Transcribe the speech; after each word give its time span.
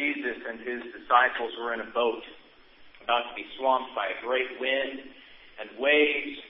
Jesus 0.00 0.40
and 0.48 0.64
his 0.64 0.80
disciples 0.96 1.52
were 1.60 1.76
in 1.76 1.84
a 1.84 1.92
boat 1.92 2.24
about 3.04 3.28
to 3.28 3.34
be 3.36 3.44
swamped 3.60 3.92
by 3.92 4.08
a 4.08 4.16
great 4.24 4.48
wind 4.56 5.12
and 5.60 5.68
waves, 5.76 6.40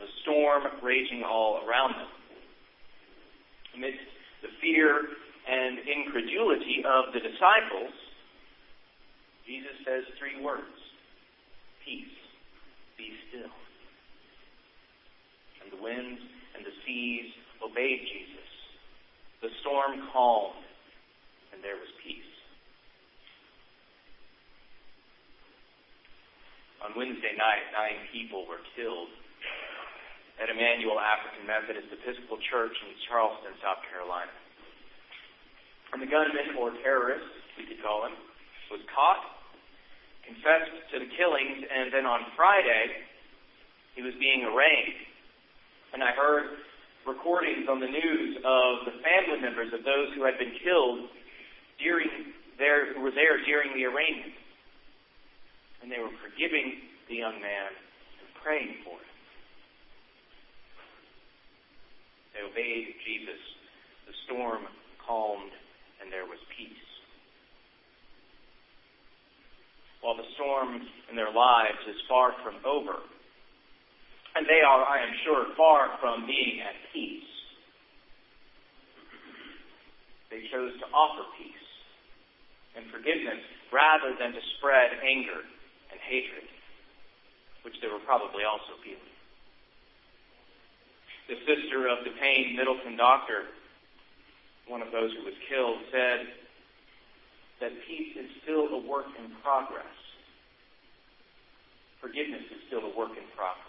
a 0.00 0.08
storm 0.24 0.64
raging 0.80 1.20
all 1.20 1.60
around 1.68 1.92
them. 2.00 2.08
Amidst 3.76 4.08
the 4.40 4.48
fear 4.64 5.04
and 5.44 5.84
incredulity 5.84 6.80
of 6.80 7.12
the 7.12 7.20
disciples, 7.20 7.92
Jesus 9.44 9.76
says 9.84 10.08
three 10.16 10.40
words 10.40 10.72
Peace, 11.84 12.16
be 12.96 13.12
still. 13.28 13.52
And 15.60 15.68
the 15.76 15.82
winds 15.82 16.24
and 16.56 16.64
the 16.64 16.72
seas 16.88 17.28
obeyed 17.60 18.00
Jesus. 18.08 18.48
The 19.44 19.52
storm 19.60 20.08
calmed, 20.08 20.64
and 21.52 21.60
there 21.60 21.76
was 21.76 21.92
peace. 22.00 22.33
On 26.84 26.92
Wednesday 26.92 27.32
night, 27.40 27.64
nine 27.72 27.96
people 28.12 28.44
were 28.44 28.60
killed 28.76 29.08
at 30.36 30.52
Emanuel 30.52 31.00
African 31.00 31.48
Methodist 31.48 31.88
Episcopal 31.88 32.36
Church 32.52 32.76
in 32.76 32.92
Charleston, 33.08 33.56
South 33.64 33.80
Carolina. 33.88 34.28
And 35.96 36.04
the 36.04 36.10
gunman, 36.12 36.60
or 36.60 36.76
terrorist, 36.84 37.24
we 37.56 37.64
could 37.64 37.80
call 37.80 38.04
him, 38.04 38.12
was 38.68 38.84
caught, 38.92 39.24
confessed 40.28 40.76
to 40.92 41.00
the 41.00 41.08
killings, 41.16 41.64
and 41.64 41.88
then 41.88 42.04
on 42.04 42.20
Friday, 42.36 43.00
he 43.96 44.04
was 44.04 44.12
being 44.20 44.44
arraigned. 44.44 45.00
And 45.96 46.04
I 46.04 46.12
heard 46.12 46.68
recordings 47.08 47.64
on 47.64 47.80
the 47.80 47.88
news 47.88 48.44
of 48.44 48.92
the 48.92 49.00
family 49.00 49.40
members 49.40 49.72
of 49.72 49.88
those 49.88 50.12
who 50.12 50.28
had 50.28 50.36
been 50.36 50.52
killed 50.60 51.08
during 51.80 52.36
their, 52.60 52.92
who 52.92 53.00
were 53.00 53.16
there 53.16 53.40
during 53.48 53.72
the 53.72 53.88
arraignment 53.88 54.43
and 55.84 55.92
they 55.92 56.00
were 56.00 56.16
forgiving 56.24 56.80
the 57.12 57.20
young 57.20 57.36
man 57.44 57.68
and 57.68 58.28
praying 58.40 58.80
for 58.88 58.96
him. 58.96 59.12
They 62.32 62.40
obeyed 62.40 62.88
Jesus. 63.04 63.36
The 64.08 64.16
storm 64.24 64.64
calmed 65.04 65.52
and 66.00 66.08
there 66.08 66.24
was 66.24 66.40
peace. 66.56 66.88
While 70.00 70.16
the 70.16 70.24
storm 70.40 70.88
in 71.12 71.16
their 71.20 71.28
lives 71.28 71.84
is 71.84 72.00
far 72.08 72.32
from 72.40 72.64
over, 72.64 73.04
and 74.36 74.48
they 74.48 74.64
are, 74.64 74.88
I 74.88 75.04
am 75.04 75.12
sure, 75.20 75.52
far 75.52 76.00
from 76.00 76.24
being 76.24 76.64
at 76.64 76.80
peace, 76.96 77.28
they 80.32 80.48
chose 80.48 80.72
to 80.80 80.88
offer 80.96 81.28
peace 81.36 81.68
and 82.72 82.88
forgiveness 82.88 83.44
rather 83.68 84.16
than 84.16 84.32
to 84.32 84.42
spread 84.56 84.96
anger 85.04 85.44
hatred, 86.08 86.44
which 87.62 87.80
they 87.80 87.88
were 87.88 88.02
probably 88.04 88.44
also 88.44 88.76
feeling. 88.82 89.00
The 91.28 91.40
sister 91.48 91.88
of 91.88 92.04
DePayne 92.04 92.56
Middleton-Doctor, 92.56 93.44
one 94.68 94.82
of 94.82 94.92
those 94.92 95.12
who 95.16 95.24
was 95.24 95.34
killed, 95.48 95.78
said 95.90 96.26
that 97.60 97.72
peace 97.88 98.16
is 98.16 98.28
still 98.42 98.68
a 98.68 98.80
work 98.86 99.08
in 99.18 99.32
progress. 99.42 99.96
Forgiveness 102.00 102.44
is 102.52 102.60
still 102.68 102.84
a 102.84 102.92
work 102.96 103.16
in 103.16 103.24
progress. 103.34 103.64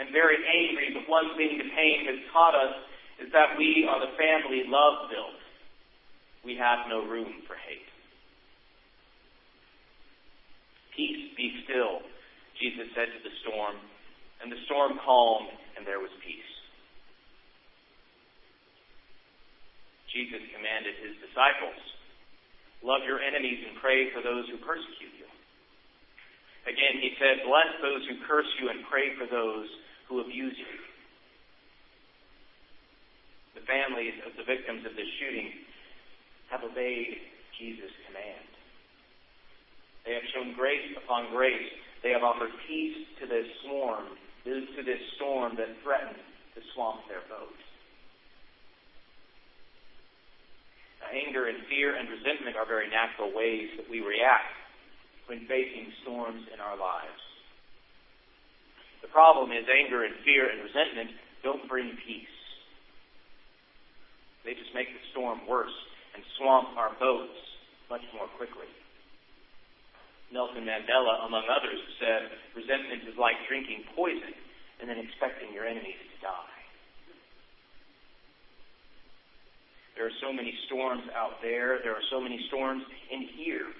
I'm 0.00 0.12
very 0.12 0.36
angry, 0.40 0.92
but 0.92 1.08
one 1.08 1.36
thing 1.36 1.58
the 1.58 1.68
Payne 1.76 2.06
has 2.06 2.20
taught 2.32 2.54
us 2.54 2.74
is 3.20 3.32
that 3.32 3.56
we 3.58 3.86
are 3.88 4.00
the 4.00 4.12
family 4.16 4.64
love 4.66 5.10
built. 5.10 5.40
We 6.44 6.56
have 6.56 6.88
no 6.88 7.04
room 7.04 7.42
for 7.46 7.56
hate. 7.56 7.88
Peace, 10.96 11.28
be 11.36 11.52
still, 11.68 12.00
Jesus 12.56 12.88
said 12.96 13.12
to 13.12 13.20
the 13.20 13.34
storm, 13.44 13.76
and 14.40 14.48
the 14.48 14.56
storm 14.64 14.96
calmed, 15.04 15.52
and 15.76 15.84
there 15.84 16.00
was 16.00 16.10
peace. 16.24 16.50
Jesus 20.08 20.40
commanded 20.56 20.96
his 21.04 21.20
disciples, 21.20 21.76
love 22.80 23.04
your 23.04 23.20
enemies 23.20 23.60
and 23.68 23.76
pray 23.76 24.08
for 24.16 24.24
those 24.24 24.48
who 24.48 24.56
persecute 24.64 25.12
you. 25.20 25.28
Again, 26.64 26.96
he 27.04 27.12
said, 27.20 27.44
bless 27.44 27.76
those 27.84 28.08
who 28.08 28.16
curse 28.24 28.48
you 28.56 28.72
and 28.72 28.80
pray 28.88 29.12
for 29.20 29.28
those 29.28 29.68
who 30.08 30.24
abuse 30.24 30.56
you. 30.56 30.72
The 33.60 33.68
families 33.68 34.16
of 34.24 34.32
the 34.40 34.48
victims 34.48 34.88
of 34.88 34.96
this 34.96 35.10
shooting 35.20 35.52
have 36.48 36.64
obeyed 36.64 37.20
Jesus' 37.60 37.92
command. 38.08 38.55
They 40.06 40.14
have 40.14 40.30
shown 40.30 40.54
grace 40.54 40.94
upon 40.94 41.34
grace. 41.34 41.66
They 42.06 42.14
have 42.14 42.22
offered 42.22 42.54
peace 42.70 42.94
to 43.18 43.26
this 43.26 43.46
storm, 43.66 44.06
to 44.46 44.82
this 44.86 45.02
storm 45.18 45.58
that 45.58 45.74
threatened 45.82 46.22
to 46.54 46.60
swamp 46.72 47.02
their 47.10 47.26
boat. 47.26 47.58
Now, 51.02 51.10
anger 51.10 51.50
and 51.50 51.66
fear 51.66 51.98
and 51.98 52.06
resentment 52.06 52.54
are 52.54 52.64
very 52.64 52.86
natural 52.86 53.34
ways 53.34 53.74
that 53.76 53.90
we 53.90 53.98
react 54.00 54.54
when 55.26 55.42
facing 55.50 55.90
storms 56.06 56.46
in 56.54 56.62
our 56.62 56.78
lives. 56.78 57.20
The 59.02 59.10
problem 59.10 59.50
is 59.50 59.66
anger 59.66 60.06
and 60.06 60.14
fear 60.22 60.46
and 60.46 60.62
resentment 60.62 61.10
don't 61.42 61.66
bring 61.68 61.98
peace. 62.06 62.36
They 64.46 64.54
just 64.54 64.70
make 64.70 64.86
the 64.86 65.02
storm 65.10 65.42
worse 65.50 65.74
and 66.14 66.22
swamp 66.38 66.78
our 66.78 66.94
boats 67.02 67.34
much 67.90 68.06
more 68.14 68.30
quickly. 68.38 68.70
Nelson 70.32 70.66
Mandela, 70.66 71.26
among 71.26 71.46
others, 71.46 71.78
said 72.02 72.30
resentment 72.54 73.06
is 73.06 73.14
like 73.18 73.38
drinking 73.46 73.86
poison 73.94 74.34
and 74.80 74.90
then 74.90 74.98
expecting 74.98 75.54
your 75.54 75.66
enemies 75.66 75.96
to 75.96 76.16
die. 76.20 76.56
There 79.96 80.04
are 80.04 80.18
so 80.20 80.32
many 80.32 80.52
storms 80.66 81.08
out 81.16 81.40
there. 81.40 81.80
There 81.82 81.96
are 81.96 82.04
so 82.10 82.20
many 82.20 82.36
storms 82.48 82.82
in 83.10 83.28
here. 83.38 83.72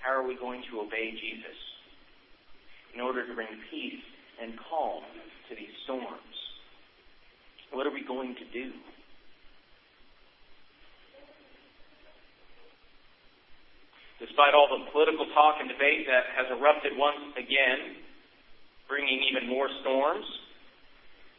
How 0.00 0.14
are 0.14 0.26
we 0.26 0.36
going 0.36 0.62
to 0.70 0.80
obey 0.80 1.10
Jesus 1.10 1.58
in 2.94 3.00
order 3.00 3.26
to 3.26 3.34
bring 3.34 3.50
peace 3.70 4.04
and 4.40 4.54
calm 4.70 5.02
to 5.48 5.54
these 5.56 5.74
storms? 5.84 6.36
What 7.72 7.86
are 7.86 7.92
we 7.92 8.04
going 8.06 8.34
to 8.34 8.46
do? 8.54 8.70
Despite 14.20 14.52
all 14.52 14.68
the 14.68 14.84
political 14.92 15.24
talk 15.32 15.56
and 15.58 15.66
debate 15.66 16.04
that 16.04 16.28
has 16.36 16.46
erupted 16.52 16.92
once 16.94 17.32
again, 17.40 18.04
bringing 18.84 19.24
even 19.32 19.48
more 19.48 19.66
storms, 19.80 20.28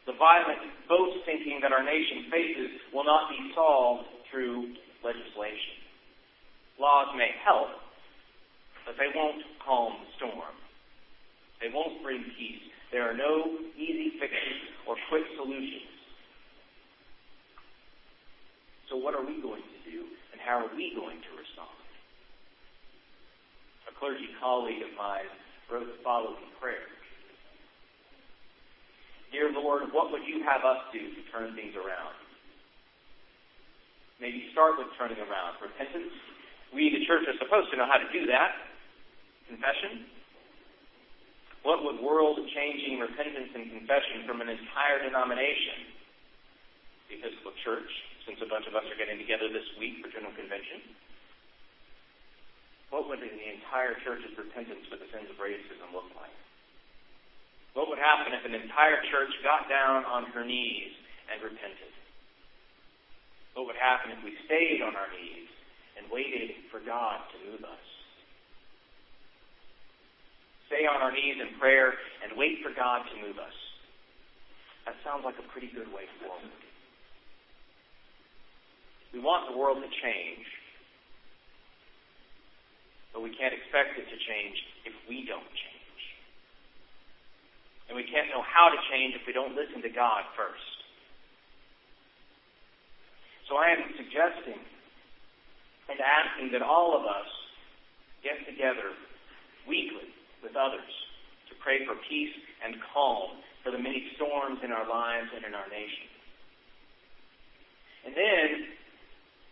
the 0.09 0.18
violent 0.18 0.66
boat 0.90 1.14
sinking 1.30 1.62
that 1.62 1.69
our 1.69 1.86
nation 1.86 2.25
faces 2.34 2.72
will 2.90 3.06
not 3.06 3.30
be 3.30 3.38
solved 3.53 4.09
through 4.34 4.74
legislation. 5.06 5.78
Laws 6.81 7.14
may 7.14 7.30
help, 7.46 7.69
but 8.90 8.98
they 8.98 9.13
won't 9.13 9.46
calm 9.62 9.94
the 10.02 10.09
storm. 10.18 10.56
They 11.62 11.69
won't 11.69 12.02
bring 12.02 12.25
peace. 12.34 12.66
There 12.90 13.06
are 13.06 13.13
no 13.13 13.62
easy 13.78 14.18
fixes 14.18 14.58
or 14.90 14.98
quick 15.13 15.24
solutions. 15.38 15.94
So 18.90 18.98
what 18.98 19.13
are 19.13 19.22
we 19.22 19.38
going 19.40 19.62
to 19.62 19.80
do, 19.86 20.02
and 20.34 20.42
how 20.42 20.66
are 20.66 20.72
we 20.75 20.92
going 20.98 21.22
to 21.22 21.31
respond? 21.38 21.78
Clergy 24.01 24.34
colleague 24.41 24.81
of 24.81 24.89
mine 24.97 25.29
wrote 25.69 25.85
the 25.85 26.01
following 26.01 26.50
prayer. 26.57 26.89
Dear 29.29 29.53
Lord, 29.53 29.94
what 29.94 30.09
would 30.09 30.25
you 30.25 30.41
have 30.41 30.66
us 30.66 30.89
do 30.89 31.00
to 31.00 31.22
turn 31.29 31.53
things 31.53 31.78
around? 31.78 32.17
Maybe 34.17 34.50
start 34.51 34.81
with 34.81 34.89
turning 34.98 35.21
around. 35.21 35.62
Repentance. 35.62 36.12
We, 36.74 36.89
the 36.89 37.06
church, 37.06 37.30
are 37.30 37.38
supposed 37.38 37.69
to 37.71 37.77
know 37.77 37.86
how 37.86 38.01
to 38.01 38.09
do 38.09 38.25
that. 38.27 38.57
Confession. 39.48 40.09
What 41.62 41.86
would 41.86 42.01
world 42.01 42.42
changing 42.57 42.98
repentance 42.98 43.53
and 43.53 43.69
confession 43.69 44.25
from 44.25 44.42
an 44.42 44.50
entire 44.50 45.06
denomination, 45.06 45.94
the 47.06 47.21
Episcopal 47.21 47.53
Church, 47.62 47.92
since 48.25 48.42
a 48.42 48.50
bunch 48.50 48.65
of 48.65 48.74
us 48.74 48.83
are 48.89 48.98
getting 48.98 49.21
together 49.21 49.45
this 49.53 49.65
week 49.77 50.01
for 50.01 50.09
General 50.09 50.33
Convention, 50.33 50.89
what 52.91 53.07
would 53.07 53.23
the 53.23 53.31
entire 53.31 53.95
church's 54.03 54.35
repentance 54.35 54.83
for 54.91 54.99
the 54.99 55.07
sins 55.15 55.31
of 55.31 55.39
racism 55.39 55.95
look 55.95 56.11
like? 56.19 56.35
What 57.71 57.88
would 57.88 58.03
happen 58.03 58.35
if 58.35 58.43
an 58.43 58.51
entire 58.51 58.99
church 59.07 59.31
got 59.47 59.71
down 59.71 60.03
on 60.03 60.27
her 60.35 60.43
knees 60.43 60.91
and 61.31 61.39
repented? 61.39 61.95
What 63.55 63.71
would 63.71 63.79
happen 63.79 64.11
if 64.11 64.19
we 64.23 64.35
stayed 64.43 64.83
on 64.83 64.99
our 64.99 65.07
knees 65.07 65.47
and 65.95 66.11
waited 66.11 66.51
for 66.67 66.83
God 66.83 67.23
to 67.31 67.38
move 67.47 67.63
us? 67.63 67.85
Stay 70.67 70.83
on 70.88 70.99
our 70.99 71.11
knees 71.11 71.39
in 71.39 71.59
prayer 71.59 71.95
and 72.23 72.35
wait 72.35 72.59
for 72.63 72.71
God 72.75 73.07
to 73.07 73.15
move 73.23 73.39
us. 73.39 73.55
That 74.88 74.95
sounds 75.03 75.23
like 75.23 75.35
a 75.39 75.47
pretty 75.51 75.71
good 75.71 75.88
way 75.91 76.07
forward. 76.19 76.51
We 79.11 79.19
want 79.19 79.51
the 79.51 79.59
world 79.59 79.83
to 79.83 79.91
change, 79.91 80.47
but 83.13 83.22
we 83.22 83.36
can't 83.36 83.54
expect 83.54 84.00
it 84.00 84.08
to 84.08 84.18
change 84.18 84.58
if 84.88 84.96
we 85.08 85.28
don't 85.28 85.52
change. 85.52 86.02
And 87.92 87.96
we 87.96 88.08
can't 88.08 88.31
know 88.31 88.44
how 88.44 88.72
to 88.72 88.80
change 88.88 89.16
if 89.19 89.28
we 89.28 89.36
don't 89.36 89.52
listen 89.52 89.84
to 89.84 89.92
God 89.92 90.24
first. 90.40 90.78
So 93.52 93.60
I 93.60 93.75
am 93.75 93.84
suggesting 94.00 94.63
and 95.92 96.00
asking 96.00 96.56
that 96.56 96.63
all 96.63 96.96
of 96.96 97.04
us 97.04 97.28
get 98.24 98.40
together 98.48 98.96
weekly 99.68 100.08
with 100.40 100.56
others 100.56 100.88
to 101.52 101.54
pray 101.60 101.84
for 101.84 102.00
peace 102.08 102.31
and 102.63 102.80
calm 102.96 103.44
for 103.60 103.75
the 103.75 103.78
many 103.78 104.08
storms 104.16 104.63
in 104.63 104.72
our 104.72 104.88
lives 104.88 105.28
and 105.36 105.44
in 105.44 105.54
our 105.54 105.68
nation. 105.68 106.08
And 108.08 108.16
then, 108.16 108.48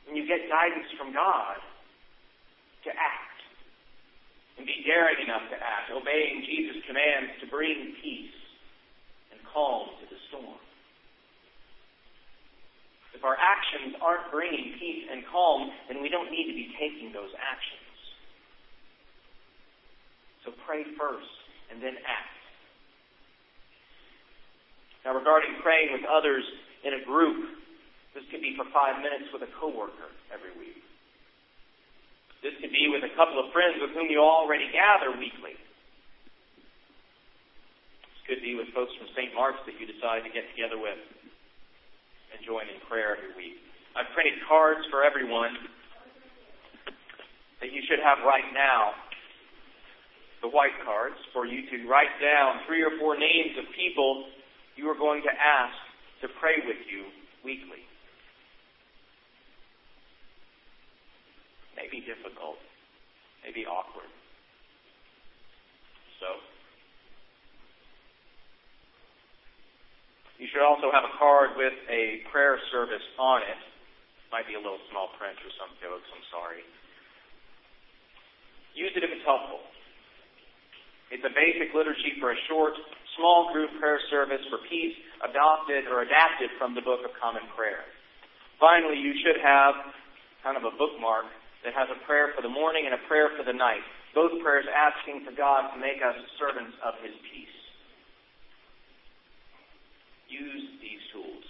when 0.08 0.16
you 0.16 0.26
get 0.26 0.48
guidance 0.50 0.90
from 0.98 1.14
God, 1.14 1.60
to 2.84 2.90
act. 2.90 3.40
And 4.58 4.66
be 4.66 4.76
daring 4.90 5.22
enough 5.22 5.46
to 5.54 5.58
act, 5.62 5.94
obeying 5.94 6.42
Jesus' 6.50 6.82
commands 6.90 7.38
to 7.38 7.46
bring 7.46 7.94
peace 8.02 8.34
and 9.30 9.38
calm 9.46 9.94
to 10.02 10.06
the 10.10 10.18
storm. 10.34 10.58
If 13.14 13.22
our 13.22 13.38
actions 13.38 13.94
aren't 14.02 14.34
bringing 14.34 14.74
peace 14.82 15.06
and 15.06 15.22
calm, 15.30 15.70
then 15.86 16.02
we 16.02 16.10
don't 16.10 16.34
need 16.34 16.50
to 16.50 16.58
be 16.58 16.74
taking 16.82 17.14
those 17.14 17.30
actions. 17.38 17.86
So 20.42 20.58
pray 20.66 20.82
first 20.98 21.30
and 21.70 21.78
then 21.78 21.94
act. 22.02 22.40
Now, 25.06 25.14
regarding 25.14 25.62
praying 25.62 25.94
with 25.94 26.02
others 26.10 26.42
in 26.82 26.98
a 26.98 27.06
group, 27.06 27.46
this 28.18 28.26
could 28.34 28.42
be 28.42 28.58
for 28.58 28.66
five 28.74 28.98
minutes 29.06 29.30
with 29.30 29.46
a 29.46 29.52
coworker 29.62 30.10
every 30.34 30.52
week. 30.58 30.82
This 32.40 32.56
could 32.64 32.72
be 32.72 32.88
with 32.88 33.04
a 33.04 33.12
couple 33.20 33.36
of 33.36 33.52
friends 33.52 33.84
with 33.84 33.92
whom 33.92 34.08
you 34.08 34.24
already 34.24 34.72
gather 34.72 35.12
weekly. 35.12 35.60
This 38.04 38.22
could 38.28 38.42
be 38.42 38.56
with 38.56 38.72
folks 38.72 38.96
from 38.96 39.12
St. 39.12 39.36
Mark's 39.36 39.60
that 39.68 39.76
you 39.76 39.84
decide 39.84 40.24
to 40.24 40.32
get 40.32 40.48
together 40.56 40.80
with 40.80 41.00
and 42.32 42.40
join 42.48 42.64
in 42.72 42.80
prayer 42.88 43.20
every 43.20 43.36
week. 43.36 43.60
I've 43.98 44.08
printed 44.16 44.40
cards 44.48 44.86
for 44.88 45.04
everyone 45.04 45.52
that 47.60 47.76
you 47.76 47.84
should 47.84 48.00
have 48.00 48.24
right 48.24 48.48
now. 48.56 48.96
The 50.40 50.48
white 50.48 50.78
cards 50.88 51.20
for 51.36 51.44
you 51.44 51.68
to 51.68 51.78
write 51.92 52.16
down 52.24 52.64
three 52.64 52.80
or 52.80 52.96
four 52.96 53.20
names 53.20 53.60
of 53.60 53.68
people 53.76 54.32
you 54.80 54.88
are 54.88 54.96
going 54.96 55.20
to 55.28 55.34
ask 55.36 55.76
to 56.24 56.32
pray 56.40 56.64
with 56.64 56.80
you 56.88 57.04
weekly. 57.44 57.84
Maybe 61.76 61.99
difficult, 62.10 62.58
maybe 63.46 63.70
awkward. 63.70 64.10
So, 66.18 66.42
You 70.40 70.48
should 70.48 70.64
also 70.64 70.88
have 70.88 71.04
a 71.04 71.12
card 71.20 71.60
with 71.60 71.76
a 71.92 72.24
prayer 72.32 72.56
service 72.72 73.04
on 73.20 73.44
it. 73.44 73.60
Might 74.32 74.48
be 74.48 74.56
a 74.56 74.64
little 74.64 74.80
small 74.88 75.12
print 75.20 75.36
or 75.44 75.52
some 75.60 75.68
jokes, 75.84 76.08
I'm 76.16 76.24
sorry. 76.32 76.64
Use 78.72 78.96
it 78.96 79.04
if 79.04 79.12
it's 79.12 79.28
helpful. 79.28 79.60
It's 81.12 81.26
a 81.28 81.34
basic 81.36 81.76
liturgy 81.76 82.16
for 82.24 82.32
a 82.32 82.40
short, 82.48 82.72
small 83.20 83.52
group 83.52 83.68
prayer 83.84 84.00
service 84.08 84.40
for 84.48 84.64
peace, 84.72 84.96
adopted 85.28 85.92
or 85.92 86.08
adapted 86.08 86.56
from 86.56 86.72
the 86.72 86.86
Book 86.88 87.04
of 87.04 87.12
Common 87.20 87.44
Prayer. 87.60 87.84
Finally, 88.64 88.96
you 88.96 89.12
should 89.20 89.44
have 89.44 89.76
kind 90.40 90.56
of 90.56 90.64
a 90.64 90.72
bookmark 90.80 91.28
that 91.64 91.74
has 91.76 91.88
a 91.92 92.00
prayer 92.08 92.32
for 92.36 92.42
the 92.42 92.52
morning 92.52 92.88
and 92.88 92.96
a 92.96 93.04
prayer 93.08 93.30
for 93.36 93.44
the 93.44 93.56
night. 93.56 93.84
Both 94.16 94.42
prayers 94.42 94.66
asking 94.68 95.26
for 95.26 95.36
God 95.36 95.74
to 95.74 95.78
make 95.78 96.02
us 96.02 96.16
servants 96.40 96.76
of 96.82 96.96
His 97.04 97.14
peace 97.30 97.60
use 100.30 100.66
these 100.80 101.04
tools. 101.12 101.48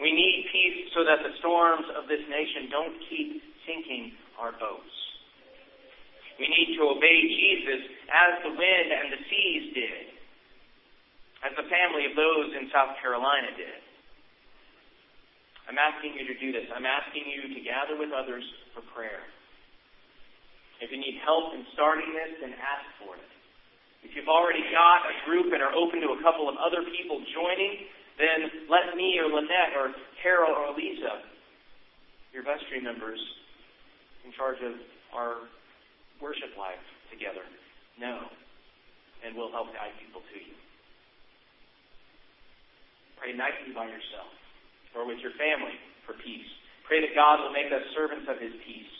We 0.00 0.14
need 0.14 0.48
peace 0.50 0.90
so 0.94 1.04
that 1.04 1.22
the 1.22 1.34
storms 1.38 1.86
of 1.98 2.06
this 2.06 2.22
nation 2.30 2.70
don't 2.70 2.96
keep 3.10 3.42
sinking 3.66 4.14
our 4.38 4.54
boats. 4.54 4.94
We 6.40 6.48
need 6.48 6.74
to 6.78 6.82
obey 6.90 7.18
Jesus 7.28 7.82
as 8.10 8.42
the 8.42 8.54
wind 8.54 8.88
and 8.90 9.12
the 9.12 9.20
seas 9.30 9.64
did, 9.74 10.06
as 11.46 11.52
the 11.54 11.68
family 11.68 12.08
of 12.08 12.16
those 12.16 12.50
in 12.56 12.72
South 12.72 12.98
Carolina 12.98 13.52
did. 13.54 13.91
I'm 15.72 15.80
asking 15.80 16.12
you 16.20 16.28
to 16.28 16.36
do 16.36 16.52
this. 16.52 16.68
I'm 16.68 16.84
asking 16.84 17.24
you 17.32 17.48
to 17.48 17.60
gather 17.64 17.96
with 17.96 18.12
others 18.12 18.44
for 18.76 18.84
prayer. 18.92 19.24
If 20.84 20.92
you 20.92 21.00
need 21.00 21.16
help 21.24 21.56
in 21.56 21.64
starting 21.72 22.12
this, 22.12 22.44
then 22.44 22.52
ask 22.52 22.84
for 23.00 23.16
it. 23.16 23.32
If 24.04 24.12
you've 24.12 24.28
already 24.28 24.60
got 24.68 25.08
a 25.08 25.16
group 25.24 25.48
and 25.48 25.64
are 25.64 25.72
open 25.72 26.04
to 26.04 26.12
a 26.12 26.20
couple 26.20 26.44
of 26.52 26.60
other 26.60 26.84
people 26.92 27.24
joining, 27.32 27.88
then 28.20 28.68
let 28.68 28.92
me 29.00 29.16
or 29.16 29.32
Lynette 29.32 29.72
or 29.72 29.96
Carol 30.20 30.52
or 30.52 30.76
Lisa, 30.76 31.24
your 32.36 32.44
vestry 32.44 32.84
members 32.84 33.22
in 34.28 34.36
charge 34.36 34.60
of 34.60 34.76
our 35.16 35.48
worship 36.20 36.52
life 36.60 36.84
together, 37.08 37.48
know, 37.96 38.28
and 39.24 39.32
we'll 39.32 39.54
help 39.56 39.72
guide 39.72 39.96
people 40.04 40.20
to 40.20 40.36
you. 40.36 40.52
Pray 43.16 43.32
nightly 43.32 43.72
by 43.72 43.88
yourself 43.88 44.41
or 44.92 45.08
with 45.08 45.18
your 45.24 45.32
family 45.40 45.76
for 46.04 46.14
peace. 46.20 46.48
Pray 46.86 47.00
that 47.00 47.16
God 47.16 47.40
will 47.40 47.54
make 47.54 47.72
us 47.72 47.82
servants 47.96 48.28
of 48.28 48.36
his 48.40 48.52
peace. 48.66 48.94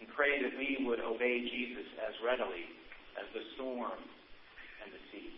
And 0.00 0.08
pray 0.12 0.42
that 0.42 0.54
we 0.56 0.84
would 0.84 1.00
obey 1.00 1.44
Jesus 1.44 1.88
as 2.04 2.14
readily 2.24 2.66
as 3.16 3.26
the 3.32 3.44
storm 3.54 3.98
and 4.82 4.88
the 4.90 5.02
sea. 5.12 5.30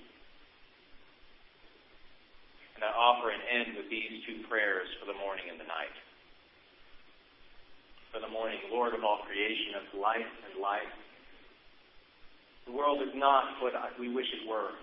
And 2.77 2.85
I 2.85 2.93
offer 2.93 3.33
and 3.33 3.41
end 3.41 3.71
with 3.77 3.89
these 3.89 4.21
two 4.29 4.45
prayers 4.49 4.89
for 5.01 5.09
the 5.09 5.17
morning 5.17 5.49
and 5.49 5.57
the 5.61 5.69
night. 5.69 5.97
For 8.13 8.21
the 8.21 8.33
morning, 8.33 8.61
Lord 8.73 8.93
of 8.93 9.05
all 9.05 9.25
creation, 9.25 9.81
of 9.81 9.85
life 10.01 10.31
and 10.49 10.61
life. 10.61 10.95
The 12.67 12.75
world 12.75 13.01
is 13.01 13.15
not 13.15 13.63
what 13.63 13.73
we 14.01 14.13
wish 14.13 14.27
it 14.35 14.49
were. 14.49 14.75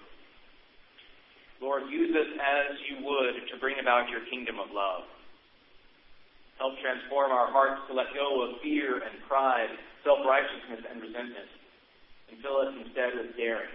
Lord, 1.63 1.87
use 1.87 2.11
us 2.11 2.27
as 2.35 2.75
you 2.91 3.07
would 3.07 3.47
to 3.47 3.55
bring 3.63 3.79
about 3.79 4.11
your 4.11 4.27
kingdom 4.27 4.59
of 4.59 4.75
love. 4.75 5.07
Help 6.59 6.75
transform 6.83 7.31
our 7.31 7.47
hearts 7.47 7.87
to 7.87 7.95
let 7.95 8.11
go 8.11 8.43
of 8.43 8.59
fear 8.59 8.99
and 8.99 9.15
pride, 9.31 9.71
self 10.03 10.19
righteousness 10.27 10.83
and 10.91 10.99
resentment 10.99 11.47
and 12.33 12.41
fill 12.41 12.65
us 12.65 12.73
instead 12.81 13.13
with 13.13 13.37
daring, 13.37 13.69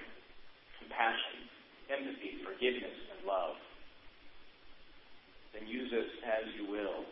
compassion, 0.83 1.47
empathy, 1.95 2.42
forgiveness, 2.42 2.99
and 3.14 3.23
love. 3.23 3.54
Then 5.54 5.71
use 5.71 5.95
us 5.95 6.11
as 6.26 6.45
you 6.59 6.66
will 6.66 7.07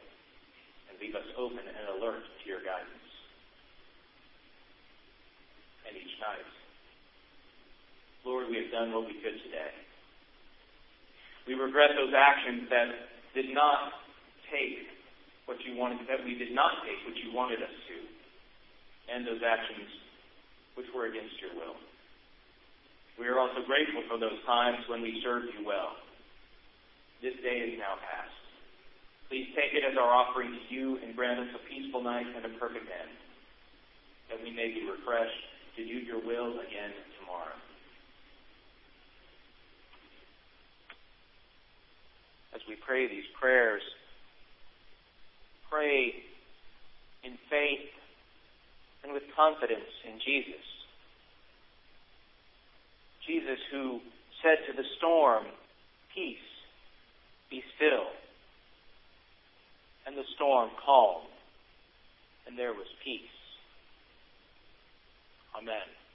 and 0.90 0.95
leave 0.99 1.14
us 1.14 1.26
open 1.38 1.62
and 1.62 1.87
alert 1.95 2.21
to 2.21 2.45
your 2.45 2.61
guidance. 2.66 3.06
And 5.87 5.95
each 5.95 6.18
night, 6.18 6.50
Lord, 8.26 8.50
we 8.50 8.59
have 8.59 8.75
done 8.75 8.90
what 8.90 9.06
we 9.06 9.14
could 9.23 9.38
today. 9.47 9.86
We 11.47 11.55
regret 11.55 11.95
those 11.95 12.11
actions 12.11 12.67
that 12.71 12.91
did 13.35 13.55
not 13.55 13.95
take 14.50 14.91
what 15.47 15.62
you 15.62 15.79
wanted, 15.79 16.03
that 16.11 16.26
we 16.26 16.35
did 16.35 16.50
not 16.50 16.83
take 16.83 16.99
what 17.07 17.15
you 17.23 17.31
wanted 17.31 17.62
us 17.62 17.71
to, 17.71 17.97
and 19.15 19.23
those 19.23 19.43
actions 19.47 19.87
which 20.75 20.91
were 20.91 21.07
against 21.07 21.38
your 21.38 21.55
will. 21.55 21.79
We 23.17 23.31
are 23.31 23.38
also 23.38 23.62
grateful 23.65 24.03
for 24.11 24.19
those 24.19 24.43
times 24.45 24.85
when 24.91 25.00
we 25.00 25.23
served 25.23 25.49
you 25.55 25.65
well. 25.65 25.97
This 27.23 27.38
day 27.41 27.73
is 27.73 27.79
now 27.79 27.97
past. 27.97 28.35
Please 29.31 29.49
take 29.55 29.73
it 29.73 29.87
as 29.87 29.97
our 29.97 30.11
offering 30.11 30.53
to 30.53 30.62
you 30.69 30.99
and 31.00 31.17
grant 31.17 31.41
us 31.41 31.50
a 31.55 31.62
peaceful 31.71 32.03
night 32.03 32.26
and 32.26 32.45
a 32.45 32.53
perfect 32.59 32.87
end, 32.91 33.15
that 34.31 34.38
we 34.43 34.50
may 34.50 34.75
be 34.75 34.85
refreshed 34.85 35.47
to 35.79 35.83
do 35.83 35.97
your 36.05 36.21
will 36.21 36.61
again 36.61 36.93
tomorrow. 37.19 37.57
As 42.56 42.62
we 42.66 42.75
pray 42.75 43.06
these 43.06 43.28
prayers, 43.38 43.82
pray 45.70 46.14
in 47.22 47.36
faith 47.50 47.92
and 49.04 49.12
with 49.12 49.25
confidence 49.36 49.92
in 50.08 50.18
Jesus. 50.25 50.64
Jesus, 53.26 53.58
who 53.70 54.00
said 54.42 54.56
to 54.66 54.72
the 54.72 54.88
storm, 54.96 55.44
Peace, 56.14 56.48
be 57.50 57.62
still. 57.76 58.08
And 60.06 60.16
the 60.16 60.25
storm 60.34 60.70
calmed, 60.82 61.28
and 62.46 62.58
there 62.58 62.72
was 62.72 62.86
peace. 63.04 63.20
Amen. 65.54 66.05